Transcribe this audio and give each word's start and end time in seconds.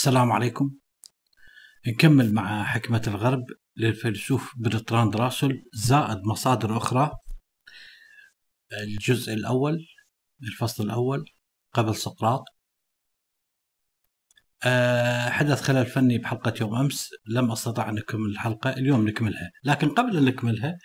السلام 0.00 0.32
عليكم. 0.32 0.70
نكمل 1.86 2.34
مع 2.34 2.64
حكمة 2.64 3.02
الغرب 3.06 3.44
للفيلسوف 3.76 4.52
برتراند 4.56 5.16
راسل 5.16 5.62
زائد 5.72 6.18
مصادر 6.24 6.76
أخرى. 6.76 7.10
الجزء 8.82 9.34
الأول 9.34 9.78
الفصل 10.42 10.84
الأول 10.84 11.24
قبل 11.74 11.96
سقراط. 11.96 12.44
أه 14.64 15.30
حدث 15.30 15.62
خلل 15.62 15.86
فني 15.86 16.18
بحلقة 16.18 16.54
يوم 16.60 16.74
أمس. 16.74 17.10
لم 17.26 17.50
أستطع 17.50 17.88
أن 17.88 17.98
أكمل 17.98 18.30
الحلقة 18.30 18.70
اليوم 18.70 19.08
نكملها. 19.08 19.50
لكن 19.64 19.88
قبل 19.88 20.16
أن 20.16 20.24
نكملها 20.24 20.78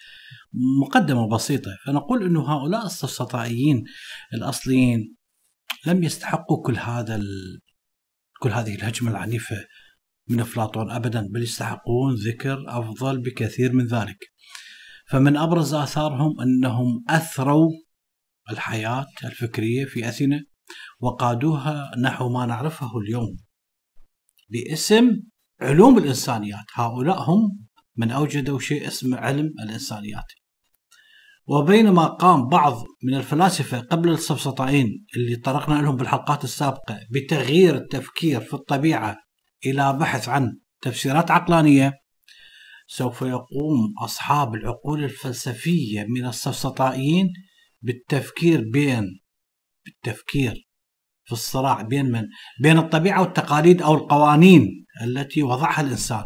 مقدمة 0.81 1.29
بسيطة. 1.29 1.71
فنقول 1.85 2.23
أنه 2.23 2.53
هؤلاء 2.53 2.85
السفسطائيين 2.85 3.83
الأصليين 4.33 5.15
لم 5.85 6.03
يستحقوا 6.03 6.63
كل 6.65 6.77
هذا 6.77 7.15
ال... 7.15 7.61
كل 8.45 8.51
هذه 8.51 8.75
الهجمة 8.75 9.11
العنيفة 9.11 9.55
من 10.29 10.39
أفلاطون 10.39 10.91
أبدا 10.91 11.27
بل 11.31 11.43
يستحقون 11.43 12.15
ذكر 12.15 12.63
أفضل 12.67 13.21
بكثير 13.21 13.73
من 13.73 13.87
ذلك. 13.87 14.17
فمن 15.09 15.37
أبرز 15.37 15.73
آثارهم 15.73 16.41
أنهم 16.41 17.03
أثروا 17.09 17.71
الحياة 18.51 19.07
الفكرية 19.23 19.85
في 19.85 20.09
أثينا 20.09 20.43
وقادوها 20.99 21.91
نحو 22.01 22.29
ما 22.29 22.45
نعرفه 22.45 22.97
اليوم 22.97 23.37
باسم 24.49 25.09
علوم 25.61 25.97
الإنسانيات. 25.97 26.65
هؤلاء 26.73 27.21
هم 27.21 27.65
من 27.95 28.11
أوجدوا 28.11 28.59
شيء 28.59 28.87
اسمه 28.87 29.17
علم 29.17 29.53
الإنسانيات. 29.63 30.31
وبينما 31.47 32.05
قام 32.05 32.47
بعض 32.47 32.83
من 33.03 33.13
الفلاسفة 33.13 33.79
قبل 33.79 34.09
السفسطائيين 34.09 35.05
اللي 35.15 35.35
طرقنا 35.35 35.81
لهم 35.81 35.95
بالحلقات 35.95 36.43
السابقة 36.43 36.99
بتغيير 37.11 37.75
التفكير 37.75 38.41
في 38.41 38.53
الطبيعة 38.53 39.17
إلى 39.65 39.93
بحث 39.93 40.29
عن 40.29 40.57
تفسيرات 40.81 41.31
عقلانية 41.31 41.93
سوف 42.87 43.21
يقوم 43.21 43.93
أصحاب 44.03 44.55
العقول 44.55 45.03
الفلسفية 45.03 46.05
من 46.09 46.25
السفسطائيين 46.25 47.33
بالتفكير 47.81 48.63
بين 48.73 49.19
بالتفكير 49.85 50.67
في 51.23 51.31
الصراع 51.31 51.81
بين 51.81 52.11
من؟ 52.11 52.23
بين 52.61 52.77
الطبيعة 52.77 53.21
والتقاليد 53.21 53.81
أو 53.81 53.93
القوانين 53.93 54.85
التي 55.03 55.43
وضعها 55.43 55.81
الإنسان 55.81 56.25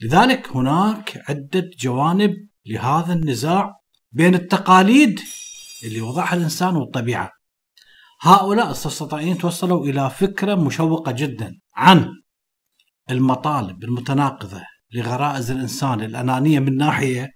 لذلك 0.00 0.48
هناك 0.48 1.22
عدة 1.28 1.70
جوانب 1.78 2.34
لهذا 2.66 3.12
النزاع 3.12 3.79
بين 4.12 4.34
التقاليد 4.34 5.20
اللي 5.84 6.00
وضعها 6.00 6.34
الإنسان 6.34 6.76
والطبيعة. 6.76 7.30
هؤلاء 8.22 8.70
السفسطائيين 8.70 9.38
توصلوا 9.38 9.84
إلى 9.86 10.10
فكرة 10.10 10.54
مشوقة 10.54 11.12
جدا 11.12 11.52
عن 11.76 12.08
المطالب 13.10 13.84
المتناقضة 13.84 14.62
لغرائز 14.94 15.50
الإنسان 15.50 16.00
الأنانية 16.00 16.58
من 16.58 16.76
ناحية 16.76 17.28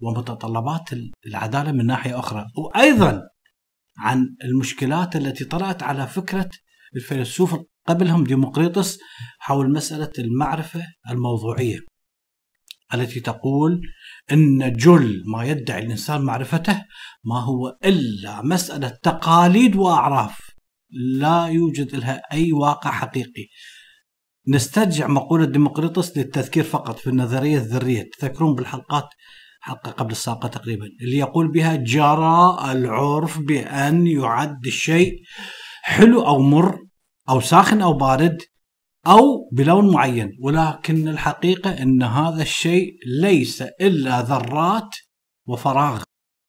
ومتطلبات 0.00 0.90
العدالة 1.26 1.72
من 1.72 1.86
ناحية 1.86 2.18
أخرى 2.18 2.46
وأيضا 2.56 3.22
عن 3.98 4.36
المشكلات 4.44 5.16
التي 5.16 5.44
طرأت 5.44 5.82
على 5.82 6.06
فكرة 6.06 6.50
الفيلسوف 6.96 7.56
قبلهم 7.88 8.24
ديمقريطس 8.24 8.98
حول 9.38 9.72
مسألة 9.72 10.12
المعرفة 10.18 10.82
الموضوعية. 11.10 11.78
التي 12.94 13.20
تقول 13.20 13.80
إن 14.32 14.72
جل 14.72 15.22
ما 15.26 15.44
يدعي 15.44 15.82
الإنسان 15.82 16.22
معرفته 16.22 16.84
ما 17.24 17.40
هو 17.40 17.76
إلا 17.84 18.42
مسألة 18.42 18.88
تقاليد 19.02 19.76
وأعراف. 19.76 20.50
لا 20.90 21.46
يوجد 21.46 21.94
لها 21.94 22.22
أي 22.32 22.52
واقع 22.52 22.90
حقيقي. 22.90 23.46
نسترجع 24.48 25.06
مقولة 25.06 25.44
ديمقريطس 25.44 26.18
للتذكير 26.18 26.64
فقط 26.64 26.98
في 26.98 27.10
النظرية 27.10 27.56
الذرية، 27.56 28.10
تذكرون 28.18 28.54
بالحلقات؟ 28.54 29.08
حلقة 29.60 29.90
قبل 29.90 30.10
السابقة 30.10 30.48
تقريبا. 30.48 30.86
اللي 31.02 31.18
يقول 31.18 31.52
بها 31.52 31.76
جرى 31.76 32.58
العرف 32.72 33.38
بأن 33.38 34.06
يعد 34.06 34.66
الشيء 34.66 35.12
حلو 35.82 36.26
أو 36.26 36.38
مر 36.38 36.78
أو 37.28 37.40
ساخن 37.40 37.82
أو 37.82 37.92
بارد 37.92 38.38
أو 39.08 39.48
بلون 39.52 39.92
معين 39.92 40.38
ولكن 40.40 41.08
الحقيقة 41.08 41.82
إن 41.82 42.02
هذا 42.02 42.42
الشيء 42.42 42.92
ليس 43.20 43.62
إلا 43.62 44.22
ذرات 44.22 44.96
وفراغ. 45.46 46.02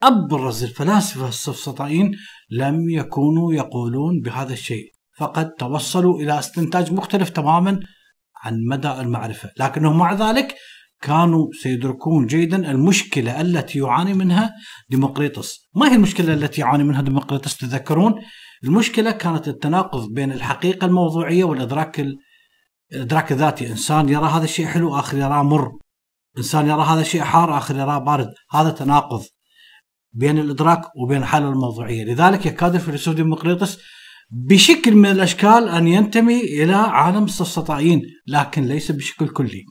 أبرز 0.04 0.64
الفلاسفة 0.64 1.28
السفسطائيين 1.28 2.12
لم 2.50 2.90
يكونوا 2.90 3.54
يقولون 3.54 4.22
بهذا 4.22 4.54
الشيء 4.54 4.92
فقد 5.18 5.52
توصلوا 5.52 6.22
إلى 6.22 6.40
استنتاج 6.40 6.94
مختلف 6.94 7.30
تماما 7.30 7.80
عن 8.44 8.54
مدى 8.70 8.92
المعرفة. 8.92 9.50
لكنهم 9.60 9.98
مع 9.98 10.14
ذلك 10.14 10.56
كانوا 11.02 11.48
سيدركون 11.62 12.26
جيدا 12.26 12.72
المشكلة 12.72 13.42
التي 13.42 13.80
يعاني 13.80 14.14
منها 14.14 14.54
ديمقريطس. 14.90 15.70
ما 15.76 15.92
هي 15.92 15.96
المشكلة 15.96 16.34
التي 16.34 16.62
يعاني 16.62 16.84
منها 16.84 17.02
ديمقريطس؟ 17.02 17.58
تذكرون؟ 17.58 18.14
المشكلة 18.64 19.12
كانت 19.12 19.48
التناقض 19.48 20.14
بين 20.14 20.32
الحقيقة 20.32 20.86
الموضوعية 20.86 21.44
والإدراك 21.44 22.00
الادراك 22.94 23.32
الذاتي 23.32 23.68
إنسان 23.68 24.10
يرى 24.10 24.26
هذا 24.26 24.44
الشيء 24.44 24.66
حلو 24.66 24.96
آخر 25.00 25.18
يراه 25.18 25.44
مر. 25.44 25.72
إنسان 26.38 26.68
يرى 26.68 26.82
هذا 26.82 27.02
الشيء 27.02 27.22
حار 27.22 27.58
آخر 27.58 27.76
يراه 27.76 27.98
بارد. 27.98 28.34
هذا 28.52 28.70
تناقض 28.70 29.24
بين 30.14 30.38
الإدراك 30.40 30.82
وبين 30.96 31.18
الحاله 31.18 31.50
الموضوعية. 31.50 32.04
لذلك 32.04 32.46
يكاد 32.46 32.76
الفيلسوف 32.76 33.16
ديمقريطس 33.16 33.78
بشكل 34.32 34.96
من 34.96 35.12
الأشكال 35.12 35.70
أن 35.70 35.88
ينتمي 35.88 36.40
إلى 36.40 36.74
عالم 36.74 37.24
السفسطائيين 37.24 38.02
لكن 38.28 38.66
ليس 38.66 38.92
بشكل 38.92 39.28
كلي. 39.28 39.66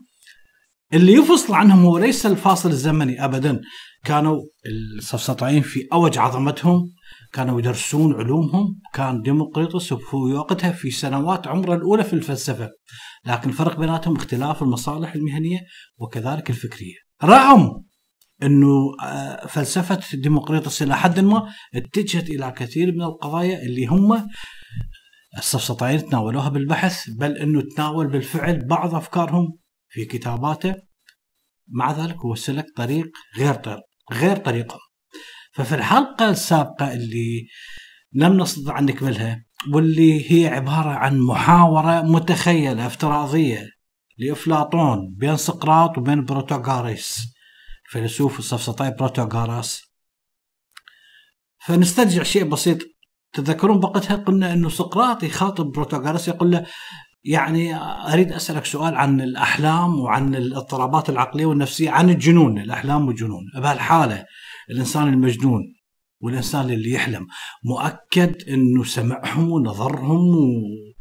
اللي 0.95 1.13
يفصل 1.13 1.55
عنهم 1.55 1.85
هو 1.85 1.99
ليس 1.99 2.27
الفاصل 2.27 2.69
الزمني 2.69 3.25
ابدا. 3.25 3.61
كانوا 4.05 4.43
السفسطائيين 4.99 5.63
في 5.63 5.89
أوج 5.93 6.19
عظمتهم 6.19 6.93
كانوا 7.33 7.59
يدرسون 7.59 8.15
علومهم 8.15 8.81
كان 8.95 9.23
ديمقريطس 9.23 9.95
في 9.95 10.17
وقتها 10.17 10.73
في 10.73 10.91
سنوات 10.91 11.47
عمره 11.47 11.75
الأولى 11.75 12.05
في 12.05 12.13
الفلسفة. 12.13 12.71
لكن 13.27 13.49
الفرق 13.49 13.79
بيناتهم 13.79 14.17
اختلاف 14.17 14.63
المصالح 14.63 15.15
المهنية 15.15 15.61
وكذلك 15.99 16.51
الفكرية. 16.51 16.95
رغم 17.25 17.85
إنه 18.43 18.95
آه، 19.03 19.47
فلسفة 19.47 20.01
ديمقريطس 20.15 20.83
إلى 20.83 20.97
حد 20.97 21.21
ما 21.21 21.53
اتجهت 21.75 22.31
إلى 22.31 22.51
كثير 22.57 22.93
من 22.93 23.03
القضايا 23.03 23.63
اللي 23.63 23.87
هم 23.87 24.29
السفسطائيين 25.39 26.09
تناولوها 26.09 26.49
بالبحث 26.49 27.11
بل 27.11 27.37
إنه 27.37 27.63
تناول 27.77 28.07
بالفعل 28.07 28.67
بعض 28.67 28.95
أفكارهم 28.95 29.59
في 29.89 30.05
كتاباته. 30.05 30.75
مع 31.69 31.93
ذلك 31.93 32.17
هو 32.17 32.35
سلك 32.35 32.65
طريق 32.77 33.07
غير 33.39 33.55
طريق 33.55 33.81
غير 34.13 34.37
طريقهم. 34.37 34.88
ففي 35.53 35.75
الحلقة 35.75 36.31
السابقة 36.31 36.93
اللي 36.93 37.49
لم 38.13 38.41
نستطع 38.41 38.79
أن 38.79 38.85
نكملها 38.85 39.45
واللي 39.73 40.33
هي 40.33 40.49
عبارة 40.49 40.91
عن 40.91 41.19
محاورة 41.21 42.03
متخيلة 42.03 42.87
افتراضية 42.87 43.71
لأفلاطون 44.19 45.15
بين 45.17 45.37
سقراط 45.37 45.99
وبين 45.99 46.25
بروتوغاريس 46.25 47.35
فيلسوف 47.89 48.39
السفسطائي 48.39 48.91
بروتوغاراس 48.99 49.83
فنسترجع 51.67 52.23
شيء 52.23 52.45
بسيط. 52.45 52.79
تذكرون 53.33 53.81
بوقتها 53.81 54.17
قلنا 54.17 54.53
إنه 54.53 54.69
سقراط 54.69 55.23
يخاطب 55.23 55.73
بروتوغاراس 55.73 56.29
يقول 56.29 56.51
له 56.51 56.67
يعني 57.25 57.77
أريد 58.13 58.33
أسألك 58.33 58.65
سؤال 58.65 58.95
عن 58.95 59.21
الأحلام 59.21 60.01
وعن 60.01 60.35
الاضطرابات 60.35 61.09
العقلية 61.09 61.47
والنفسية 61.47 61.91
عن 61.91 62.11
الجنون 62.11 62.59
الأحلام 62.59 63.07
والجنون. 63.07 63.43
بهالحالة 63.55 64.25
الإنسان 64.71 65.09
المجنون 65.09 65.63
والإنسان 66.21 66.71
اللي 66.71 66.91
يحلم 66.91 67.27
مؤكد 67.65 68.49
إنه 68.49 68.85
سمعهم 68.85 69.51
ونظرهم 69.51 70.21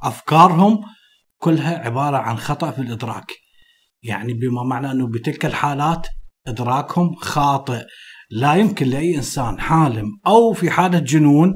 وأفكارهم 0.04 0.80
كلها 1.38 1.78
عبارة 1.78 2.18
عن 2.18 2.38
خطأ 2.38 2.72
في 2.72 2.81
الإدراك. 2.81 3.31
يعني 4.04 4.34
بما 4.34 4.64
معنى 4.64 4.92
إنه 4.92 5.08
بتلك 5.08 5.46
الحالات 5.46 6.08
إدراكهم 6.48 7.16
خاطئ. 7.16 7.86
لا 8.30 8.56
يمكن 8.56 8.88
لأي 8.88 9.16
إنسان 9.16 9.60
حالم 9.60 10.06
أو 10.28 10.54
في 10.54 10.69
حالة 10.72 11.00
جنون 11.00 11.54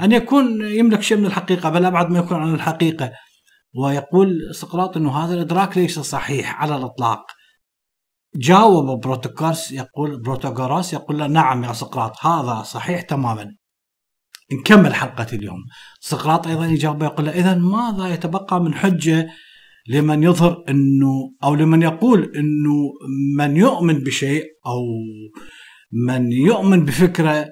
أن 0.00 0.12
يكون 0.12 0.68
يملك 0.68 1.02
شيء 1.02 1.18
من 1.18 1.26
الحقيقة 1.26 1.70
بل 1.70 1.84
أبعد 1.84 2.10
ما 2.10 2.18
يكون 2.18 2.36
عن 2.36 2.54
الحقيقة. 2.54 3.12
ويقول 3.74 4.54
سقراط 4.54 4.96
إنه 4.96 5.24
هذا 5.24 5.34
الإدراك 5.34 5.78
ليس 5.78 5.98
صحيح 5.98 6.62
على 6.62 6.76
الإطلاق. 6.76 7.26
جاوب 8.36 9.00
بروتوكارس 9.00 9.72
يقول 9.72 10.22
بروتوغوراس 10.22 10.92
يقول 10.92 11.18
له 11.18 11.26
نعم 11.26 11.64
يا 11.64 11.72
سقراط 11.72 12.26
هذا 12.26 12.62
صحيح 12.62 13.00
تماما. 13.00 13.56
نكمل 14.52 14.94
حلقة 14.94 15.26
اليوم. 15.32 15.58
سقراط 16.00 16.46
أيضا 16.46 16.66
يجاوب 16.66 17.02
يقول 17.02 17.26
له 17.26 17.32
إذا 17.32 17.54
ماذا 17.54 18.14
يتبقى 18.14 18.60
من 18.60 18.74
حجة 18.74 19.28
لمن 19.88 20.22
يظهر 20.22 20.64
أنه 20.68 21.34
أو 21.44 21.54
لمن 21.54 21.82
يقول 21.82 22.22
أنه 22.36 22.92
من 23.38 23.56
يؤمن 23.56 23.98
بشيء 23.98 24.44
أو 24.66 24.82
من 26.06 26.32
يؤمن 26.32 26.84
بفكرة 26.84 27.46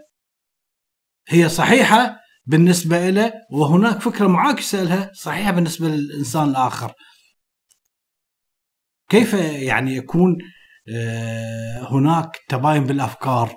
هي 1.28 1.48
صحيحة 1.48 2.16
بالنسبة 2.46 3.10
له 3.10 3.32
وهناك 3.52 4.00
فكرة 4.00 4.26
معاكسة 4.26 4.82
لها 4.82 5.10
صحيحة 5.14 5.50
بالنسبة 5.50 5.88
للإنسان 5.88 6.48
الآخر. 6.48 6.92
كيف 9.08 9.34
يعني 9.34 9.96
يكون 9.96 10.38
هناك 11.90 12.38
تباين 12.48 12.84
بالأفكار 12.84 13.54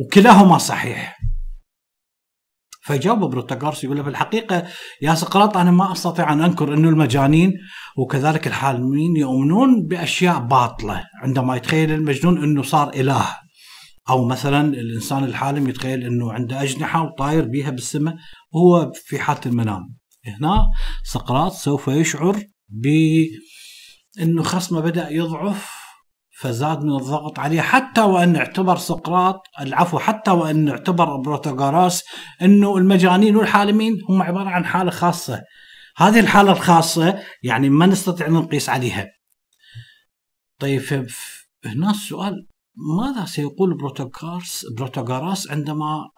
وكلاهما 0.00 0.58
صحيح. 0.58 1.18
فجاوب 2.82 3.18
بروتاغورس 3.18 3.84
يقول 3.84 4.04
في 4.04 4.10
الحقيقة 4.10 4.66
يا 5.02 5.14
سقراط 5.14 5.56
أنا 5.56 5.70
ما 5.70 5.92
أستطيع 5.92 6.32
أن 6.32 6.40
أنكر 6.40 6.74
إنه 6.74 6.88
المجانين 6.88 7.52
وكذلك 7.98 8.46
الحالمين 8.46 9.16
يؤمنون 9.16 9.86
بأشياء 9.86 10.38
باطلة 10.38 11.04
عندما 11.22 11.56
يتخيل 11.56 11.90
المجنون 11.92 12.42
إنه 12.42 12.62
صار 12.62 12.94
إله. 12.94 13.26
أو 14.08 14.28
مثلا 14.28 14.60
الإنسان 14.74 15.24
الحالم 15.24 15.68
يتخيل 15.68 16.04
إنه 16.04 16.32
عنده 16.32 16.62
أجنحة 16.62 17.02
وطاير 17.02 17.48
بها 17.48 17.70
بالسماء 17.70 18.14
وهو 18.52 18.92
في 18.94 19.18
حالة 19.18 19.40
المنام. 19.46 19.94
هنا 20.26 20.66
سقراط 21.04 21.52
سوف 21.52 21.88
يشعر 21.88 22.42
ب 22.68 22.86
انه 24.20 24.42
خصمه 24.42 24.80
بدأ 24.80 25.10
يضعف 25.10 25.77
فزاد 26.40 26.84
من 26.84 26.96
الضغط 26.96 27.38
عليه 27.38 27.60
حتى 27.60 28.00
وأن 28.00 28.36
اعتبر 28.36 28.76
سقراط 28.76 29.42
العفو 29.60 29.98
حتى 29.98 30.30
وأن 30.30 30.68
اعتبر 30.68 31.16
بروتاغوراس 31.16 32.04
إنه 32.42 32.76
المجانين 32.76 33.36
والحالمين 33.36 33.98
هم 34.08 34.22
عبارة 34.22 34.48
عن 34.48 34.64
حالة 34.64 34.90
خاصة. 34.90 35.42
هذه 35.96 36.20
الحالة 36.20 36.52
الخاصة 36.52 37.22
يعني 37.42 37.70
ما 37.70 37.86
نستطيع 37.86 38.26
أن 38.26 38.32
نقيس 38.32 38.68
عليها. 38.68 39.06
طيب 40.60 41.08
هنا 41.64 41.90
السؤال 41.90 42.46
ماذا 42.98 43.24
سيقول 43.24 43.76
بروتاغوراس 43.76 44.66
بروتاغوراس 44.76 45.50
عندما 45.50 46.10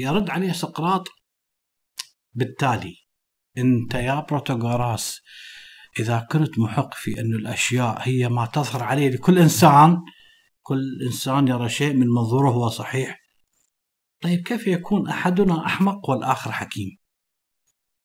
يرد 0.00 0.30
عليه 0.30 0.52
سقراط؟ 0.52 1.08
بالتالي 2.34 2.96
أنت 3.58 3.94
يا 3.94 4.20
بروتاغوراس 4.20 5.20
إذا 5.98 6.26
كنت 6.30 6.58
محق 6.58 6.94
في 6.94 7.20
أن 7.20 7.34
الأشياء 7.34 7.98
هي 8.00 8.28
ما 8.28 8.46
تظهر 8.46 8.82
عليه 8.82 9.10
لكل 9.10 9.38
إنسان 9.38 9.98
كل 10.62 10.82
إنسان 11.06 11.48
يرى 11.48 11.68
شيء 11.68 11.94
من 11.94 12.06
منظوره 12.06 12.50
هو 12.50 12.68
صحيح. 12.68 13.20
طيب 14.22 14.40
كيف 14.40 14.66
يكون 14.66 15.08
أحدنا 15.08 15.66
أحمق 15.66 16.10
والآخر 16.10 16.52
حكيم؟ 16.52 16.88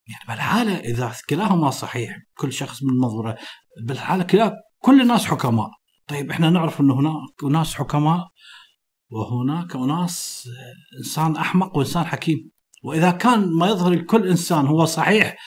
يعني 0.07 0.23
بالحالة 0.27 0.79
إذا 0.79 1.15
كلاهما 1.29 1.69
صحيح 1.69 2.17
كل 2.37 2.53
شخص 2.53 2.83
من 2.83 2.93
منظوره 2.93 3.37
بالحالة 3.83 4.23
كلا 4.23 4.53
كل 4.79 5.01
الناس 5.01 5.25
حكماء. 5.25 5.69
طيب 6.07 6.31
إحنا 6.31 6.49
نعرف 6.49 6.81
انه 6.81 6.99
هناك 6.99 7.43
ناس 7.51 7.73
حكماء 7.73 8.27
وهناك 9.09 9.75
أناس 9.75 10.49
إنسان 10.97 11.35
أحمق 11.35 11.77
وإنسان 11.77 12.05
حكيم. 12.05 12.51
وإذا 12.83 13.11
كان 13.11 13.53
ما 13.53 13.67
يظهر 13.67 13.93
لكل 13.93 14.27
إنسان 14.27 14.67
هو 14.67 14.85
صحيح 14.85 15.37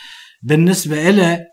بالنسبة 0.43 1.11
له 1.11 1.50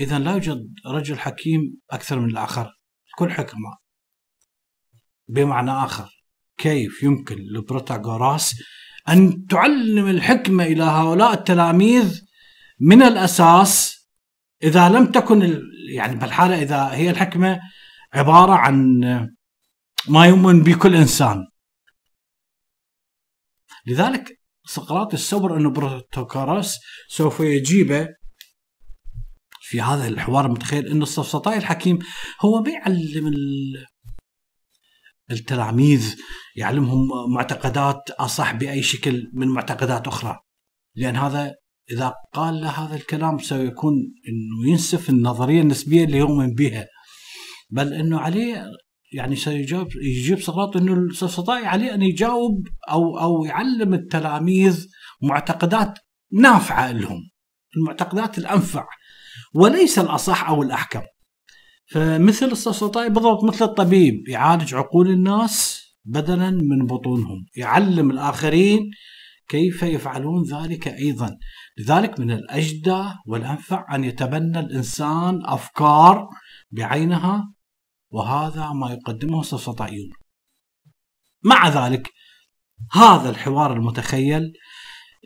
إذا 0.00 0.18
لا 0.18 0.32
يوجد 0.32 0.74
رجل 0.86 1.18
حكيم 1.18 1.60
أكثر 1.90 2.20
من 2.20 2.30
الآخر 2.30 2.70
الكل 3.08 3.32
حكماء 3.32 3.78
بمعنى 5.28 5.70
آخر. 5.70 6.08
كيف 6.56 7.02
يمكن 7.02 7.36
لبروتاغوراس 7.36 8.54
أن 9.08 9.46
تعلم 9.46 10.06
الحكمه 10.08 10.64
إلى 10.64 10.82
هؤلاء 10.82 11.32
التلاميذ 11.32 12.20
من 12.80 13.02
الأساس 13.02 14.00
إذا 14.62 14.88
لم 14.88 15.06
تكن 15.06 15.62
يعني 15.94 16.16
بالحالة 16.16 16.62
إذا 16.62 16.90
هي 16.92 17.10
الحكمة 17.10 17.60
عبارة 18.14 18.52
عن 18.52 19.00
ما 20.08 20.26
يؤمن 20.26 20.62
به 20.62 20.74
كل 20.74 20.94
إنسان. 20.94 21.46
لذلك 23.86 24.40
سقراط 24.64 25.12
الصبر 25.12 25.56
انه 25.56 25.70
بروتوكوروس 25.70 26.76
سوف 27.08 27.40
يجيبه 27.40 28.08
في 29.70 29.80
هذا 29.80 30.08
الحوار 30.08 30.48
متخيل 30.48 30.86
إنه 30.86 31.02
السفسطائي 31.02 31.58
الحكيم 31.58 31.98
هو 32.40 32.62
بيعلم 32.62 33.32
التلاميذ 35.30 36.16
يعلمهم 36.56 37.08
معتقدات 37.34 38.10
أصح 38.10 38.52
بأي 38.52 38.82
شكل 38.82 39.30
من 39.34 39.48
معتقدات 39.48 40.06
أخرى. 40.08 40.38
لأن 40.94 41.16
هذا 41.16 41.54
إذا 41.90 42.14
قال 42.34 42.60
له 42.60 42.68
هذا 42.68 42.96
الكلام 42.96 43.38
سيكون 43.38 43.92
إنه 44.28 44.70
ينسف 44.70 45.10
النظرية 45.10 45.60
النسبية 45.60 46.04
اللي 46.04 46.18
يؤمن 46.18 46.54
بها. 46.54 46.86
بل 47.70 47.92
إنه 47.92 48.20
عليه 48.20 48.64
يعني 49.12 49.36
سيجاوب 49.36 49.88
يجيب 50.02 50.40
سقراط 50.40 50.76
إنه 50.76 50.92
السفسطائي 50.92 51.66
عليه 51.66 51.94
أن 51.94 52.02
يجاوب 52.02 52.66
أو 52.90 53.18
أو 53.18 53.44
يعلم 53.44 53.94
التلاميذ 53.94 54.86
معتقدات 55.22 55.98
نافعة 56.32 56.92
لهم 56.92 57.20
المعتقدات 57.76 58.38
الأنفع. 58.38 58.86
وليس 59.54 59.98
الأصح 59.98 60.48
أو 60.48 60.62
الأحكم. 60.62 61.02
فمثل 61.92 62.46
السفسطائي 62.46 63.08
بالضبط 63.08 63.44
مثل 63.44 63.64
الطبيب 63.64 64.28
يعالج 64.28 64.74
عقول 64.74 65.10
الناس 65.10 65.82
بدلا 66.04 66.50
من 66.50 66.86
بطونهم 66.86 67.46
يعلم 67.56 68.10
الآخرين 68.10 68.90
كيف 69.48 69.82
يفعلون 69.82 70.44
ذلك 70.44 70.88
أيضا. 70.88 71.36
لذلك 71.78 72.20
من 72.20 72.30
الأجدى 72.30 73.04
والأنفع 73.26 73.94
أن 73.94 74.04
يتبنى 74.04 74.60
الإنسان 74.60 75.40
أفكار 75.44 76.28
بعينها 76.70 77.52
وهذا 78.10 78.72
ما 78.72 78.92
يقدمه 78.92 79.40
السفسطائيون 79.40 80.10
مع 81.44 81.68
ذلك 81.68 82.10
هذا 82.92 83.30
الحوار 83.30 83.72
المتخيل 83.72 84.52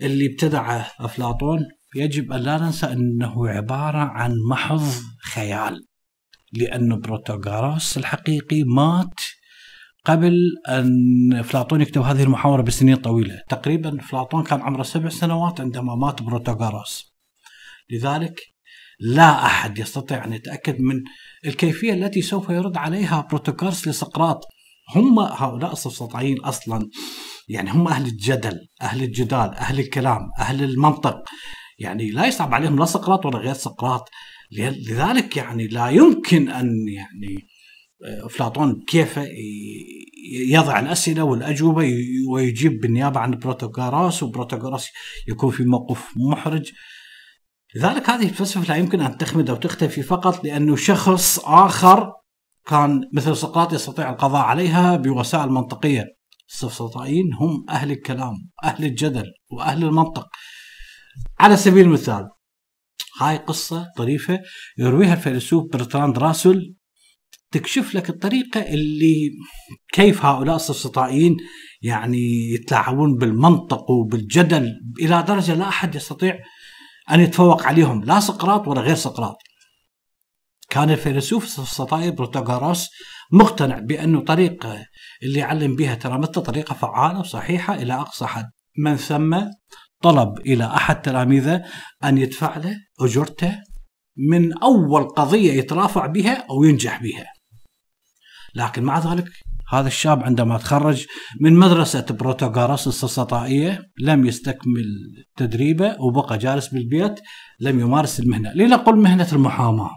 اللي 0.03 0.27
ابتدعه 0.27 0.91
أفلاطون 1.01 1.59
يجب 1.95 2.33
أن 2.33 2.41
لا 2.41 2.59
ننسى 2.59 2.87
أنه 2.87 3.49
عبارة 3.49 3.99
عن 3.99 4.35
محض 4.51 4.83
خيال 5.23 5.87
لأن 6.53 7.01
بروتوغاروس 7.01 7.99
الحقيقي 7.99 8.63
مات 8.63 9.21
قبل 10.05 10.37
أن 10.69 11.33
أفلاطون 11.33 11.81
يكتب 11.81 12.03
هذه 12.03 12.23
المحاورة 12.23 12.63
بسنين 12.63 12.97
طويلة. 12.97 13.43
تقريبا 13.49 14.01
أفلاطون 14.01 14.45
كان 14.45 14.61
عمره 14.61 14.83
سبع 14.83 15.09
سنوات 15.09 15.61
عندما 15.61 15.95
مات 15.95 16.23
بروتوغاروس. 16.23 17.15
لذلك 17.91 18.41
لا 19.01 19.47
أحد 19.47 19.79
يستطيع 19.79 20.25
أن 20.25 20.33
يتأكد 20.33 20.81
من 20.81 21.03
الكيفية 21.47 21.93
التي 21.93 22.23
سوف 22.23 22.49
يرد 22.51 22.77
عليها 22.77 23.27
بروتوغاروس 23.31 23.89
لسقراط. 23.89 24.45
هم 24.97 25.19
هؤلاء 25.19 25.73
السفسطائيين 25.73 26.41
أصلا 26.41 26.89
يعني 27.49 27.71
هم 27.71 27.89
أهل 27.89 28.07
الجدل 28.07 28.59
أهل 28.83 29.03
الجدال 29.03 29.55
أهل 29.55 29.81
الكلام 29.81 30.21
أهل 30.39 30.65
المنطق. 30.65 31.23
يعني 31.79 32.11
لا 32.11 32.27
يصعب 32.27 32.55
عليهم 32.55 32.79
لا 32.79 32.85
سقراط 32.85 33.27
ولا 33.27 33.39
غير 33.39 33.55
سقراط. 33.55 34.09
لذلك 34.53 35.37
يعني 35.37 35.67
لا 35.67 35.89
يمكن 35.89 36.49
أن 36.49 36.89
يعني 36.89 37.49
آه، 38.05 38.27
أفلاطون 38.27 38.85
كيف 38.87 39.21
يضع 40.51 40.81
الأسئلة 40.81 41.23
والأجوبة 41.23 41.95
ويجيب 42.31 42.81
بالنيابة 42.81 43.21
عن 43.21 43.31
بروتوغوراس 43.31 44.23
وبروتوغوراس 44.23 44.89
يكون 45.29 45.51
في 45.51 45.65
موقف 45.65 46.13
محرج. 46.17 46.73
لذلك 47.75 48.11
هذه 48.11 48.29
الفلسفة 48.29 48.69
لا 48.69 48.77
يمكن 48.77 49.01
أن 49.01 49.19
تخمد 49.19 49.51
أو 49.51 49.57
تختفي 49.57 50.03
فقط 50.03 50.45
لأنه 50.45 50.77
شخص 50.77 51.39
آخر 51.39 52.13
كان 52.67 53.11
مثل 53.13 53.37
سقراط 53.37 53.73
يستطيع 53.73 54.11
القضاء 54.11 54.43
عليها 54.43 54.97
بوسائل 54.97 55.51
منطقية. 55.51 56.05
السفسطائيين 56.49 57.35
هم 57.35 57.65
أهل 57.69 57.91
الكلام 57.91 58.35
أهل 58.65 58.85
الجدل 58.85 59.25
وأهل 59.51 59.85
المنطق. 59.85 60.29
على 61.39 61.57
سبيل 61.57 61.87
المثال 61.87 62.29
هاي 63.21 63.37
قصة 63.37 63.93
طريفة 63.97 64.41
يرويها 64.79 65.15
الفيلسوف 65.15 65.73
برتراند 65.73 66.19
راسل. 66.19 66.75
تكشف 67.51 67.95
لك 67.95 68.11
الطريقة 68.11 68.61
اللي 68.61 69.31
كيف 69.93 70.25
هؤلاء 70.25 70.57
السفسطائيين 70.57 71.37
يعني 71.83 72.51
يتلاعبون 72.55 73.17
بالمنطق 73.17 73.91
وبالجدل. 73.91 74.73
إلى 75.01 75.23
درجة 75.23 75.55
لا 75.55 75.69
أحد 75.69 75.95
يستطيع 75.95 76.39
أن 77.11 77.21
يتفوق 77.21 77.63
عليهم 77.63 78.05
لا 78.05 78.21
سقراط 78.21 78.69
ولا 78.69 78.81
غير 78.81 78.95
سقراط. 78.95 79.37
كان 80.71 80.91
الفيلسوف 80.91 81.45
السفسطائي 81.45 82.11
بروتاغوراس 82.11 82.91
مقتنع 83.33 83.79
بأنه 83.79 84.21
طريقة 84.21 84.87
اللي 85.23 85.39
يعلم 85.39 85.77
بها 85.77 85.95
ترى 85.95 86.27
طريقة 86.27 86.75
فعالة 86.75 87.21
وصحيحة 87.21 87.75
إلى 87.75 87.95
أقصى 87.95 88.27
حد. 88.27 88.51
من 88.79 88.97
ثم 88.97 89.41
طلب 90.05 90.39
إلى 90.39 90.65
أحد 90.65 91.03
تلاميذه 91.03 91.65
أن 92.05 92.19
يدفع 92.19 92.57
له 92.57 92.77
أجرته 93.01 93.55
من 94.31 94.59
أول 94.63 95.09
قضية 95.09 95.53
يترافع 95.53 96.07
بها 96.07 96.47
أو 96.51 96.65
ينجح 96.65 97.03
بها. 97.03 97.27
لكن 98.55 98.83
مع 98.83 98.99
ذلك 98.99 99.29
هذا 99.69 99.89
الشاب 99.89 100.23
عندما 100.23 100.59
تخرج 100.59 101.07
من 101.41 101.53
مدرسة 101.53 102.07
بروتوغاراس 102.11 102.87
السفسطائية 102.87 103.83
لم 103.99 104.27
يستكمل 104.27 104.85
تدريبه 105.37 105.97
وبقى 106.01 106.39
جالس 106.39 106.69
بالبيت 106.69 107.21
لم 107.61 107.81
يمارس 107.81 108.21
المهنة. 108.21 108.53
لنقل 108.53 108.97
مهنة 108.97 109.29
المحاماة. 109.33 109.91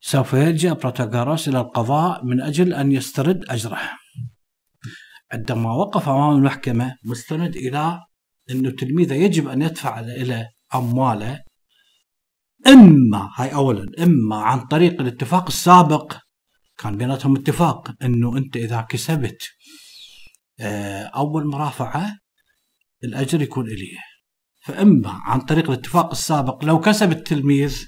سوف 0.00 0.32
يلجأ 0.32 0.72
بروتوغاراس 0.72 1.48
إلى 1.48 1.60
القضاء 1.60 2.24
من 2.24 2.40
أجل 2.40 2.74
أن 2.74 2.92
يسترد 2.92 3.44
أجره. 3.48 3.90
عندما 5.32 5.72
وقف 5.72 6.08
أمام 6.08 6.36
المحكمة 6.36 6.96
مستند 7.04 7.56
إلى 7.56 8.00
انه 8.50 8.70
تلميذه 8.70 9.14
يجب 9.14 9.48
أن 9.48 9.62
يدفع 9.62 10.00
إلى 10.00 10.48
أمواله 10.74 11.40
إما 12.66 13.30
هاي 13.36 13.54
اولا 13.54 14.02
إما 14.02 14.36
عن 14.36 14.66
طريق 14.66 15.00
الاتفاق 15.00 15.46
السابق 15.46 16.16
كان 16.78 16.96
بيناتهم 16.96 17.36
اتفاق 17.36 17.94
إنه 18.02 18.36
أنت 18.36 18.56
إذا 18.56 18.80
كسبت 18.80 19.42
آه، 20.60 21.02
أول 21.02 21.46
مرافعة 21.46 22.18
الأجر 23.04 23.42
يكون 23.42 23.66
إلي 23.66 23.96
فإما 24.64 25.10
عن 25.10 25.40
طريق 25.40 25.70
الاتفاق 25.70 26.10
السابق 26.10 26.64
لو 26.64 26.80
كسب 26.80 27.12
التلميذ 27.12 27.86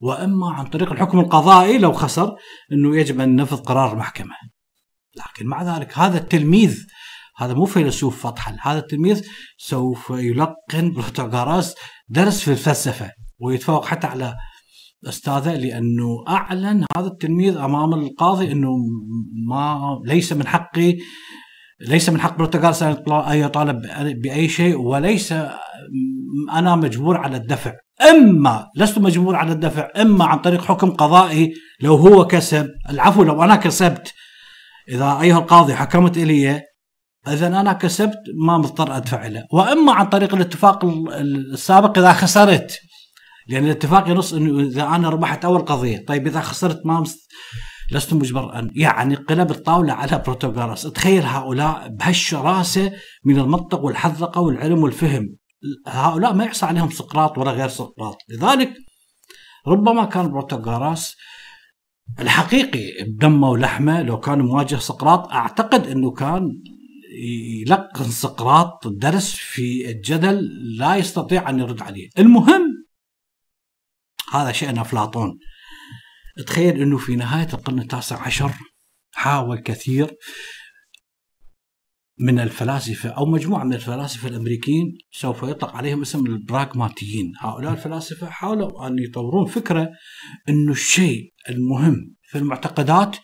وإما 0.00 0.50
عن 0.50 0.66
طريق 0.66 0.92
الحكم 0.92 1.20
القضائي 1.20 1.78
لو 1.78 1.92
خسر 1.92 2.36
إنه 2.72 2.96
يجب 2.96 3.20
أن 3.20 3.28
ننفذ 3.28 3.56
قرار 3.56 3.92
المحكمة. 3.92 4.34
لكن 5.16 5.46
مع 5.46 5.76
ذلك 5.76 5.98
هذا 5.98 6.18
التلميذ 6.18 6.86
هذا 7.38 7.54
مو 7.54 7.64
فيلسوف 7.64 8.26
فطحل، 8.26 8.56
هذا 8.62 8.78
التلميذ 8.78 9.26
سوف 9.58 10.10
يلقن 10.10 10.92
بروتاغوراس 10.92 11.74
درس 12.08 12.40
في 12.40 12.50
الفلسفة 12.50 13.10
ويتفوق 13.40 13.84
حتى 13.84 14.06
على 14.06 14.34
أستاذه 15.08 15.54
لأنه 15.56 16.24
أعلن 16.28 16.84
هذا 16.96 17.06
التلميذ 17.06 17.56
أمام 17.56 17.94
القاضي 17.94 18.52
إنه 18.52 18.68
ما 19.48 19.98
ليس 20.04 20.32
من 20.32 20.46
حقي 20.46 20.96
ليس 21.80 22.10
من 22.10 22.20
حق 22.20 22.36
بروتوغارس 22.36 22.82
أن 22.82 22.96
يطالب 23.28 23.82
بأي 24.22 24.48
شيء 24.48 24.76
وليس 24.76 25.32
أنا 26.52 26.76
مجبور 26.76 27.16
على 27.16 27.36
الدفع. 27.36 27.72
إما 28.10 28.66
لست 28.76 28.98
مجبور 28.98 29.36
على 29.36 29.52
الدفع 29.52 29.88
إما 29.96 30.24
عن 30.24 30.38
طريق 30.38 30.64
حكم 30.64 30.90
قضائي 30.90 31.52
لو 31.80 31.94
هو 31.94 32.26
كسب. 32.26 32.68
العفو 32.90 33.22
لو 33.22 33.42
أنا 33.42 33.56
كسبت. 33.56 34.14
إذا 34.88 35.18
أيها 35.20 35.38
القاضي 35.38 35.74
حكمت 35.74 36.16
إلي 36.16 36.67
إذا 37.28 37.46
أنا 37.46 37.72
كسبت 37.72 38.18
ما 38.46 38.58
مضطر 38.58 38.96
أدفع 38.96 39.26
له. 39.26 39.44
وأما 39.52 39.92
عن 39.92 40.06
طريق 40.06 40.34
الاتفاق 40.34 40.84
السابق 40.84 41.98
إذا 41.98 42.12
خسرت. 42.12 42.80
لأن 43.48 43.64
الاتفاق 43.64 44.08
ينص 44.08 44.32
إنه 44.34 44.60
إذا 44.60 44.82
أنا 44.82 45.08
ربحت 45.08 45.44
أول 45.44 45.58
قضية 45.58 46.04
طيب 46.06 46.26
إذا 46.26 46.40
خسرت 46.40 46.86
ما 46.86 47.00
مست... 47.00 47.28
لست 47.92 48.12
مجبرا 48.12 48.68
يعني 48.74 49.14
قلب 49.14 49.50
الطاولة 49.50 49.92
على 49.92 50.22
بروتوغراس. 50.26 50.82
تخيل 50.82 51.22
هؤلاء 51.22 51.88
بهالشراسه 51.88 52.92
من 53.24 53.38
المنطق 53.38 53.84
والحذقة 53.84 54.40
والعلم 54.40 54.82
والفهم. 54.82 55.36
هؤلاء 55.86 56.34
ما 56.34 56.44
يحصى 56.44 56.66
عليهم 56.66 56.90
سقراط 56.90 57.38
ولا 57.38 57.50
غير 57.50 57.68
سقراط. 57.68 58.16
لذلك 58.28 58.72
ربما 59.66 60.04
كان 60.04 60.30
بروتوغراس 60.30 61.16
الحقيقي 62.20 63.04
بدمه 63.08 63.50
ولحمه. 63.50 64.02
لو 64.02 64.20
كان 64.20 64.38
مواجه 64.38 64.76
سقراط 64.76 65.32
أعتقد 65.32 65.86
إنه 65.86 66.10
كان 66.10 66.62
يلقن 67.60 68.10
سقراط 68.10 68.88
درس 68.88 69.34
في 69.34 69.90
الجدل 69.90 70.40
لا 70.78 70.96
يستطيع 70.96 71.50
أن 71.50 71.58
يرد 71.58 71.82
عليه. 71.82 72.08
المهم 72.18 72.86
هذا 74.32 74.52
شأن 74.52 74.78
أفلاطون. 74.78 75.38
تخيل 76.46 76.80
أنه 76.80 76.98
في 76.98 77.16
نهاية 77.16 77.48
القرن 77.54 77.78
التاسع 77.78 78.22
عشر 78.22 78.52
حاول 79.12 79.58
كثير 79.58 80.16
من 82.20 82.38
الفلاسفة 82.38 83.08
أو 83.08 83.26
مجموعة 83.26 83.64
من 83.64 83.74
الفلاسفة 83.74 84.28
الأمريكيين 84.28 84.98
سوف 85.10 85.42
يطلق 85.42 85.76
عليهم 85.76 86.02
اسم 86.02 86.26
البراغماتيين. 86.26 87.32
هؤلاء 87.38 87.72
الفلاسفة 87.72 88.30
حاولوا 88.30 88.86
أن 88.86 88.98
يطورون 88.98 89.46
فكرة 89.46 89.88
أنه 90.48 90.72
الشيء 90.72 91.32
المهم 91.48 92.14
في 92.22 92.38
المعتقدات 92.38 93.16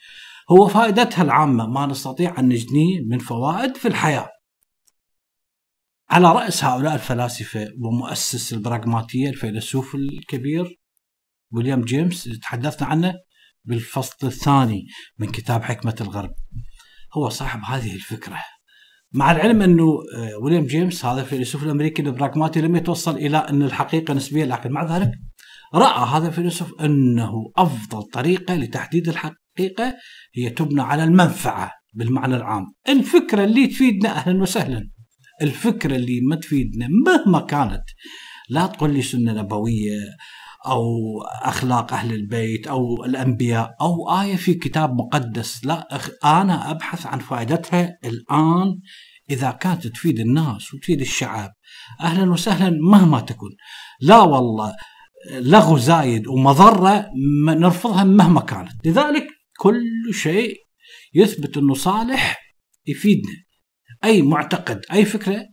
هو 0.50 0.68
فائدتها 0.68 1.22
العامة 1.22 1.66
ما 1.66 1.86
نستطيع 1.86 2.38
أن 2.38 2.48
نجنيه 2.48 3.00
من 3.06 3.18
فوائد 3.18 3.76
في 3.76 3.88
الحياة. 3.88 4.28
على 6.10 6.32
رأس 6.32 6.64
هؤلاء 6.64 6.94
الفلاسفة 6.94 7.68
ومؤسس 7.82 8.52
البراغماتية 8.52 9.28
الفيلسوف 9.28 9.94
الكبير 9.94 10.80
ويليام 11.52 11.82
جيمس 11.82 12.24
تحدثنا 12.24 12.88
عنه 12.88 13.14
بالفصل 13.64 14.26
الثاني 14.26 14.86
من 15.18 15.30
كتاب 15.30 15.62
حكمة 15.62 15.96
الغرب. 16.00 16.34
هو 17.16 17.28
صاحب 17.28 17.60
هذه 17.64 17.94
الفكرة. 17.94 18.38
مع 19.12 19.32
العلم 19.32 19.62
أنه 19.62 19.84
آه، 20.16 20.36
ويليام 20.42 20.66
جيمس 20.66 21.04
هذا 21.04 21.20
الفيلسوف 21.20 21.62
الأمريكي 21.62 22.02
البراغماتي 22.02 22.60
لم 22.60 22.76
يتوصل 22.76 23.16
إلى 23.16 23.36
أن 23.36 23.62
الحقيقة 23.62 24.14
نسبية 24.14 24.44
لكن 24.44 24.72
مع 24.72 24.96
ذلك 24.96 25.10
رأى 25.74 26.08
هذا 26.08 26.28
الفيلسوف 26.28 26.80
أنه 26.80 27.32
أفضل 27.56 28.02
طريقة 28.02 28.54
لتحديد 28.54 29.08
الحقيقة 29.58 29.94
هي 30.34 30.50
تبنى 30.50 30.82
على 30.82 31.04
المنفعة 31.04 31.72
بالمعنى 31.94 32.36
العام. 32.36 32.74
الفكرة 32.88 33.44
اللي 33.44 33.66
تفيدنا 33.66 34.08
أهلا 34.16 34.42
وسهلا. 34.42 34.90
الفكرة 35.42 35.96
اللي 35.96 36.20
ما 36.20 36.36
تفيدنا 36.36 36.88
مهما 37.06 37.40
كانت. 37.40 37.84
لا 38.48 38.66
تقول 38.66 38.94
لي 38.94 39.02
سنة 39.02 39.32
نبوية 39.32 39.98
أو 40.66 40.86
أخلاق 41.42 41.92
أهل 41.92 42.12
البيت 42.12 42.66
أو 42.66 43.04
الأنبياء 43.04 43.74
أو 43.80 44.20
آية 44.20 44.36
في 44.36 44.54
كتاب 44.54 44.94
مقدس. 44.94 45.64
لا 45.64 45.88
أنا 46.24 46.70
أبحث 46.70 47.06
عن 47.06 47.18
فائدتها 47.18 47.98
الآن 48.04 48.78
إذا 49.30 49.50
كانت 49.50 49.86
تفيد 49.86 50.20
الناس 50.20 50.74
وتفيد 50.74 51.00
الشعب. 51.00 51.50
أهلا 52.00 52.32
وسهلا 52.32 52.78
مهما 52.82 53.20
تكون. 53.20 53.50
لا 54.00 54.20
والله 54.20 54.72
لغو 55.30 55.78
زايد 55.78 56.26
ومضرة 56.26 57.06
نرفضها 57.46 58.04
مهما 58.04 58.40
كانت. 58.40 58.86
لذلك 58.86 59.26
كل 59.58 60.14
شيء 60.14 60.56
يثبت 61.14 61.56
إنه 61.56 61.74
صالح 61.74 62.54
يفيدنا. 62.86 63.44
أي 64.04 64.22
معتقد 64.22 64.80
أي 64.92 65.04
فكرة 65.04 65.46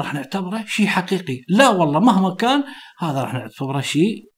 راح 0.00 0.14
نعتبره 0.14 0.64
شيء 0.64 0.86
حقيقي. 0.86 1.40
لا 1.48 1.68
والله 1.68 2.00
مهما 2.00 2.34
كان 2.34 2.64
هذا 2.98 3.22
راح 3.22 3.34
نعتبره 3.34 3.80
شيء 3.80 4.32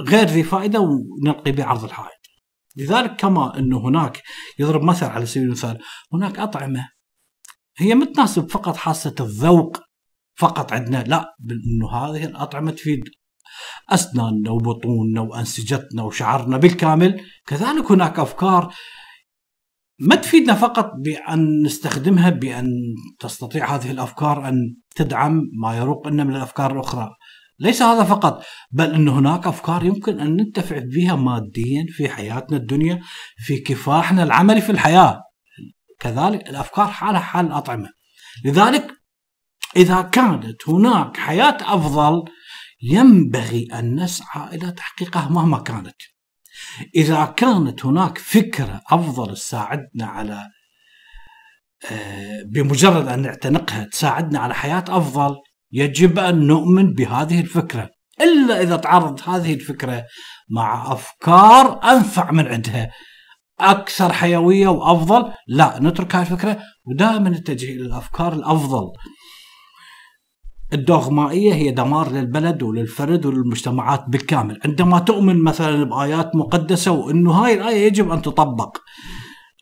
غير 0.00 0.26
ذي 0.26 0.42
فائدة 0.42 0.80
ونلقي 0.80 1.52
به 1.52 1.64
عرض 1.64 1.84
الحائط. 1.84 2.20
لذلك 2.76 3.16
كما 3.16 3.58
انه 3.58 3.88
هناك 3.88 4.22
يضرب 4.58 4.82
مثل 4.82 5.06
على 5.06 5.26
سبيل 5.26 5.46
المثال 5.46 5.78
هناك 6.12 6.38
أطعمة 6.38 6.88
هي 7.78 7.94
ما 7.94 8.04
تناسب 8.04 8.50
فقط 8.50 8.76
حاسة 8.76 9.14
الذوق 9.20 9.80
فقط 10.34 10.72
عندنا 10.72 11.02
لا 11.02 11.36
إنه 11.50 11.90
هذه 11.90 12.24
الأطعمة 12.24 12.70
تفيد. 12.70 13.04
أسناننا 13.90 14.50
وبطوننا 14.50 15.20
وأنسجتنا 15.20 16.02
وشعرنا 16.02 16.56
بالكامل. 16.56 17.20
كذلك 17.46 17.90
هناك 17.90 18.18
أفكار 18.18 18.74
ما 19.98 20.16
تفيدنا 20.16 20.54
فقط 20.54 20.90
بأن 21.04 21.62
نستخدمها 21.62 22.30
بأن 22.30 22.66
تستطيع 23.18 23.74
هذه 23.74 23.90
الأفكار 23.90 24.48
أن 24.48 24.76
تدعم 24.96 25.42
ما 25.62 25.76
يروق 25.76 26.08
لنا 26.08 26.24
من 26.24 26.36
الأفكار 26.36 26.72
الأخرى. 26.72 27.10
ليس 27.58 27.82
هذا 27.82 28.04
فقط 28.04 28.42
بل 28.70 28.94
أن 28.94 29.08
هناك 29.08 29.46
أفكار 29.46 29.84
يمكن 29.84 30.20
أن 30.20 30.36
ننتفع 30.36 30.78
بها 30.78 31.16
ماديا 31.16 31.86
في 31.88 32.08
حياتنا 32.08 32.56
الدنيا 32.56 33.00
في 33.36 33.58
كفاحنا 33.58 34.22
العملي 34.22 34.60
في 34.60 34.72
الحياة. 34.72 35.22
كذلك 36.00 36.48
الأفكار 36.48 36.86
حالها 36.86 37.20
حال 37.20 37.46
الأطعمة. 37.46 37.88
لذلك 38.44 38.90
إذا 39.76 40.02
كانت 40.02 40.68
هناك 40.68 41.16
حياة 41.16 41.56
أفضل 41.60 42.22
ينبغي 42.90 43.68
أن 43.74 44.02
نسعى 44.02 44.56
إلى 44.56 44.72
تحقيقها 44.72 45.28
مهما 45.28 45.58
كانت. 45.58 45.96
إذا 46.94 47.24
كانت 47.24 47.86
هناك 47.86 48.18
فكرة 48.18 48.80
أفضل 48.90 49.34
تساعدنا 49.34 50.06
على 50.06 50.42
آه، 51.90 52.42
بمجرد 52.46 53.08
أن 53.08 53.22
نعتنقها 53.22 53.84
تساعدنا 53.84 54.38
على 54.38 54.54
حياة 54.54 54.84
أفضل 54.88 55.36
يجب 55.72 56.18
أن 56.18 56.46
نؤمن 56.46 56.94
بهذه 56.94 57.40
الفكرة. 57.40 57.90
إلا 58.20 58.62
إذا 58.62 58.76
تعرضت 58.76 59.28
هذه 59.28 59.54
الفكرة 59.54 60.04
مع 60.50 60.92
أفكار 60.92 61.80
أنفع 61.84 62.30
من 62.30 62.46
عندها 62.46 62.90
أكثر 63.60 64.12
حيوية 64.12 64.68
وأفضل 64.68 65.32
لا 65.48 65.78
نترك 65.80 66.16
هذه 66.16 66.32
الفكرة 66.32 66.58
ودائما 66.84 67.30
نتجه 67.30 67.72
إلى 67.72 67.86
الأفكار 67.86 68.32
الأفضل. 68.32 68.92
الدوغمائية 70.72 71.54
هي 71.54 71.70
دمار 71.70 72.12
للبلد 72.12 72.62
وللفرد 72.62 73.26
وللمجتمعات 73.26 74.04
بالكامل. 74.08 74.58
عندما 74.64 74.98
تؤمن 74.98 75.42
مثلا 75.42 75.84
بآيات 75.84 76.36
مقدسة 76.36 76.92
وأنه 76.92 77.30
هاي 77.32 77.54
الآية 77.54 77.86
يجب 77.86 78.10
أن 78.10 78.22
تطبق 78.22 78.78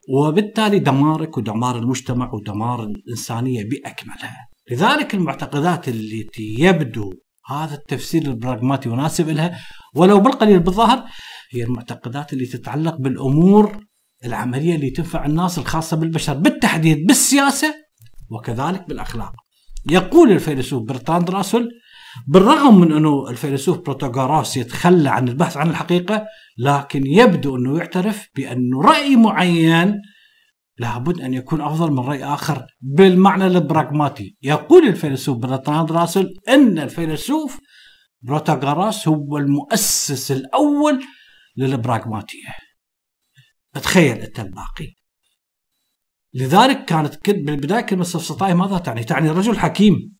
وبالتالي 0.08 0.78
دمارك 0.78 1.38
ودمار 1.38 1.78
المجتمع 1.78 2.30
ودمار 2.34 2.82
الإنسانية 2.84 3.68
بأكملها. 3.68 4.48
لذلك 4.70 5.14
المعتقدات 5.14 5.88
التي 5.88 6.56
يبدو 6.58 7.12
هذا 7.46 7.74
التفسير 7.74 8.22
البراغماتي 8.22 8.88
مناسب 8.88 9.28
لها 9.28 9.58
ولو 9.94 10.20
بالقليل 10.20 10.60
بالظاهر 10.60 11.04
هي 11.50 11.64
المعتقدات 11.64 12.32
اللي 12.32 12.46
تتعلق 12.46 12.96
بالأمور 12.96 13.84
العملية 14.24 14.74
اللي 14.74 14.90
تنفع 14.90 15.26
الناس 15.26 15.58
الخاصة 15.58 15.96
بالبشر 15.96 16.34
بالتحديد 16.34 17.06
بالسياسة 17.06 17.74
وكذلك 18.30 18.88
بالأخلاق. 18.88 19.43
يقول 19.90 20.32
الفيلسوف 20.32 20.82
برتراند 20.82 21.30
راسل 21.30 21.68
بالرغم 22.28 22.80
من 22.80 22.92
أنه 22.92 23.30
الفيلسوف 23.30 23.78
بروتاغوراس 23.78 24.56
يتخلى 24.56 25.08
عن 25.08 25.28
البحث 25.28 25.56
عن 25.56 25.70
الحقيقة 25.70 26.26
لكن 26.58 27.06
يبدو 27.06 27.56
أنه 27.56 27.78
يعترف 27.78 28.28
بانه 28.36 28.82
رأي 28.82 29.16
معين 29.16 30.00
لابد 30.78 31.20
أن 31.20 31.34
يكون 31.34 31.60
أفضل 31.60 31.92
من 31.92 31.98
رأي 31.98 32.24
آخر 32.24 32.66
بالمعنى 32.80 33.46
البراغماتي. 33.46 34.36
يقول 34.42 34.88
الفيلسوف 34.88 35.38
برتراند 35.38 35.92
راسل 35.92 36.28
إن 36.48 36.78
الفيلسوف 36.78 37.58
بروتاغوراس 38.22 39.08
هو 39.08 39.38
المؤسس 39.38 40.32
الأول 40.32 41.04
للبراغماتية. 41.56 42.54
تخيل 43.74 44.16
انت 44.16 44.40
الباقي 44.40 44.94
لذلك 46.34 46.84
كانت 46.84 47.30
بالبدايه 47.30 47.80
كلمة 47.80 48.02
السفسطائي 48.02 48.54
ماذا 48.54 48.78
تعني؟ 48.78 49.04
تعني 49.04 49.30
رجل 49.30 49.58
حكيم 49.58 50.14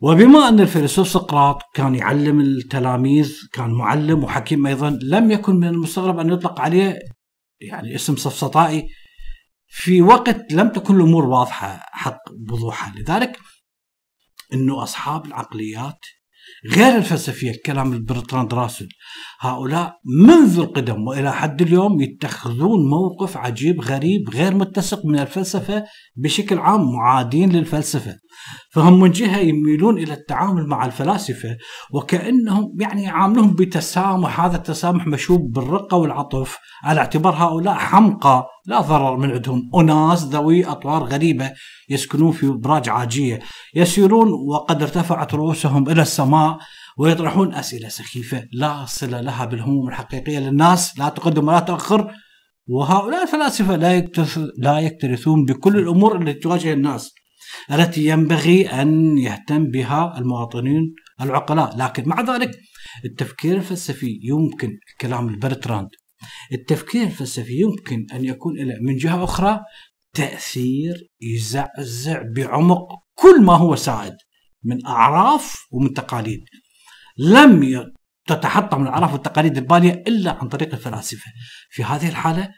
وبما 0.00 0.48
أن 0.48 0.60
الفيلسوف 0.60 1.08
سقراط 1.08 1.62
كان 1.74 1.94
يعلم 1.94 2.40
التلاميذ 2.40 3.38
كان 3.52 3.70
معلم 3.70 4.24
وحكيم 4.24 4.66
أيضا 4.66 4.98
لم 5.02 5.30
يكن 5.30 5.56
من 5.56 5.68
المستغرب 5.68 6.18
أن 6.18 6.32
يطلق 6.32 6.60
عليه 6.60 6.98
يعني 7.60 7.94
اسم 7.94 8.16
سفسطائي 8.16 8.88
في 9.66 10.02
وقت 10.02 10.52
لم 10.52 10.68
تكن 10.68 10.96
الأمور 10.96 11.24
واضحة 11.24 11.80
حق 11.92 12.20
بوضوحها 12.32 12.94
لذلك 12.98 13.38
إنه 14.52 14.82
أصحاب 14.82 15.26
العقليات 15.26 15.98
غير 16.76 16.96
الفلسفية 16.96 17.52
كلام 17.66 17.92
البرتراند 17.92 18.54
راسل 18.54 18.88
هؤلاء 19.40 19.94
منذ 20.26 20.58
القدم 20.58 21.06
وإلى 21.06 21.32
حد 21.32 21.62
اليوم 21.62 22.00
يتخذون 22.00 22.90
موقف 22.90 23.36
عجيب 23.36 23.80
غريب 23.80 24.30
غير 24.30 24.54
متسق 24.54 25.06
من 25.06 25.18
الفلسفة 25.18 25.84
بشكل 26.16 26.58
عام 26.58 26.92
معادين 26.92 27.52
للفلسفة. 27.52 28.16
فهم 28.72 29.00
من 29.00 29.10
جهة 29.10 29.38
يميلون 29.38 29.98
إلى 29.98 30.12
التعامل 30.12 30.66
مع 30.66 30.84
الفلاسفة 30.84 31.56
وكأنهم 31.92 32.76
يعني 32.80 33.02
يعاملهم 33.02 33.54
بتسامح 33.54 34.40
هذا 34.40 34.56
التسامح 34.56 35.06
مشوب 35.06 35.52
بالرقة 35.52 35.96
والعطف. 35.96 36.58
على 36.84 37.00
اعتبار 37.00 37.34
هؤلاء 37.34 37.74
حمقى 37.74 38.51
لا 38.66 38.80
ضرر 38.80 39.16
من 39.16 39.30
عندهم. 39.30 39.70
أناس 39.74 40.24
ذوي 40.24 40.64
اطوار 40.64 41.04
غريبة 41.04 41.52
يسكنون 41.88 42.32
في 42.32 42.46
ابراج 42.46 42.88
عاجية. 42.88 43.40
يسيرون 43.74 44.28
وقد 44.48 44.82
ارتفعت 44.82 45.34
رؤوسهم 45.34 45.88
إلى 45.88 46.02
السماء 46.02 46.58
ويطرحون 46.98 47.54
أسئلة 47.54 47.88
سخيفة. 47.88 48.44
لا 48.52 48.84
صلة 48.84 49.20
لها 49.20 49.44
بالهموم 49.44 49.88
الحقيقية 49.88 50.38
للناس 50.38 50.98
لا 50.98 51.08
تقدم 51.08 51.48
ولا 51.48 51.60
تأخر. 51.60 52.12
وهؤلاء 52.66 53.22
الفلاسفة 53.22 53.76
لا 53.76 54.10
لا 54.58 54.78
يكترثون 54.78 55.44
بكل 55.44 55.76
الأمور 55.78 56.22
التي 56.22 56.32
تواجه 56.32 56.72
الناس. 56.72 57.14
التي 57.72 58.06
ينبغي 58.06 58.66
أن 58.66 59.18
يهتم 59.18 59.70
بها 59.70 60.18
المواطنين 60.18 60.94
العقلاء، 61.20 61.76
لكن 61.76 62.08
مع 62.08 62.20
ذلك 62.20 62.50
التفكير 63.04 63.56
الفلسفي 63.56 64.20
يمكن 64.22 64.68
كلام 65.00 65.28
البرتراند. 65.28 65.88
التفكير 66.52 67.02
الفلسفي 67.02 67.60
يمكن 67.60 68.06
أن 68.12 68.24
يكون 68.24 68.56
له 68.56 68.74
من 68.80 68.96
جهة 68.96 69.24
أخرى 69.24 69.60
تأثير 70.14 71.08
يزعزع 71.20 72.22
بعمق 72.36 72.88
كل 73.14 73.42
ما 73.42 73.56
هو 73.56 73.76
سائد 73.76 74.14
من 74.64 74.86
أعراف 74.86 75.56
ومن 75.72 75.94
تقاليد. 75.94 76.44
لم 77.18 77.84
تتحطم 78.26 78.82
الأعراف 78.82 79.12
والتقاليد 79.12 79.56
البالية 79.56 80.04
إلا 80.06 80.30
عن 80.30 80.48
طريق 80.48 80.72
الفلاسفة. 80.74 81.30
في 81.70 81.84
هذه 81.84 82.08
الحالة 82.08 82.48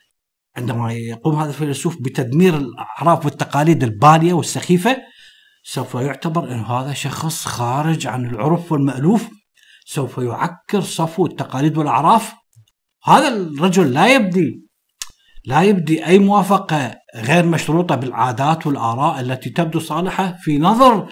عندما 0.57 0.93
يقوم 0.93 1.35
هذا 1.35 1.49
الفيلسوف 1.49 1.97
بتدمير 2.03 2.57
الأعراف 2.57 3.25
والتقاليد 3.25 3.83
البالية 3.83 4.33
والسخيفة 4.33 4.97
سوف 5.65 5.95
يعتبر 5.95 6.53
إن 6.53 6.61
هذا 6.61 6.93
شخص 6.93 7.45
خارج 7.47 8.07
عن 8.07 8.27
العرف 8.27 8.73
والمألوف. 8.73 9.29
سوف 9.87 10.19
يعكر 10.19 10.81
صفو 10.81 11.27
التقاليد 11.27 11.77
والأعراف 11.77 12.33
هذا 13.07 13.29
الرجل 13.29 13.93
لا 13.93 14.15
يبدي 14.15 14.65
لا 15.45 15.63
يبدي 15.63 16.07
أي 16.07 16.19
موافقة 16.19 16.95
غير 17.17 17.47
مشروطة 17.47 17.95
بالعادات 17.95 18.67
والآراء 18.67 19.21
التي 19.21 19.51
تبدو 19.51 19.81
صالحة 19.81 20.37
في 20.41 20.59
نظر 20.59 21.09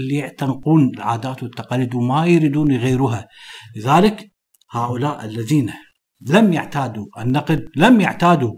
اللي 0.00 0.14
يعتنقون 0.14 0.90
العادات 0.94 1.42
والتقاليد 1.42 1.94
وما 1.94 2.26
يريدون 2.26 2.70
يغيروها 2.70 3.28
لذلك 3.76 4.30
هؤلاء 4.70 5.24
الذين 5.24 5.72
لم 6.20 6.52
يعتادوا 6.52 7.06
النقد 7.18 7.68
لم 7.76 8.00
يعتادوا 8.00 8.54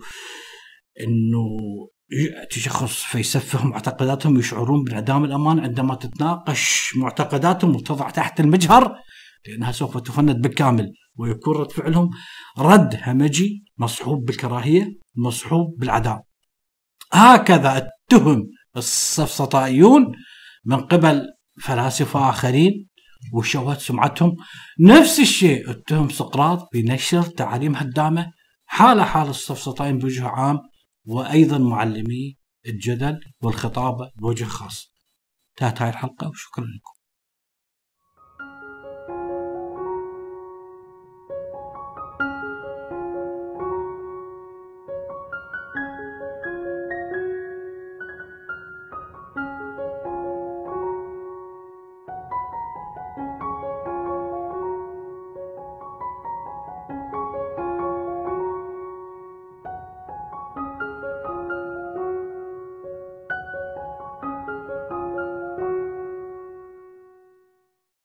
إنه 1.00 1.56
يأتي 2.10 2.60
شخص 2.60 3.02
فيسفه 3.02 3.66
معتقداتهم 3.66 4.38
يشعرون 4.38 4.84
بانعدام 4.84 5.24
الأمان 5.24 5.60
عندما 5.60 5.94
تتناقش 5.94 6.92
معتقداتهم 6.96 7.76
وتضع 7.76 8.10
تحت 8.10 8.40
المجهر 8.40 8.96
لأنها 9.48 9.72
سوف 9.72 9.98
تفند 9.98 10.42
بالكامل. 10.42 10.92
ويكون 11.18 11.56
رد 11.56 11.72
فعلهم 11.72 12.10
رد 12.58 13.00
همجي 13.02 13.64
مصحوب 13.78 14.24
بالكراهية 14.24 14.98
مصحوب 15.16 15.74
بالعداء 15.78 16.22
هكذا 17.12 17.90
اتهم 18.08 18.50
السفسطائيون 18.76 20.12
من 20.64 20.76
قبل 20.76 21.22
فلاسفة 21.62 22.28
آخرين 22.30 22.88
وشوهت 23.32 23.80
سمعتهم 23.80 24.36
نفس 24.80 25.20
الشيء 25.20 25.70
اتهم 25.70 26.08
سقراط 26.08 26.68
بنشر 26.72 27.22
تعاليم 27.22 27.76
هدامة 27.76 28.32
حال 28.66 29.02
حال 29.02 29.28
السفسطائيين 29.28 29.98
بوجه 29.98 30.26
عام 30.28 30.58
وأيضا 31.04 31.58
معلمي 31.58 32.36
الجدل 32.66 33.20
والخطابة 33.42 34.10
بوجه 34.16 34.44
خاص. 34.44 34.92
انتهت 35.50 35.82
هاي 35.82 35.90
الحلقة 35.90 36.28
وشكرا 36.28 36.64
لكم. 36.64 36.95